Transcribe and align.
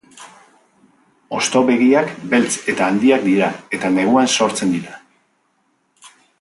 Hosto-begiak 1.39 2.09
beltz 2.33 2.49
eta 2.75 2.87
handiak 2.87 3.27
dira, 3.29 3.53
eta 3.79 3.95
neguan 3.99 4.33
sortzen 4.39 4.75
dira. 4.79 4.99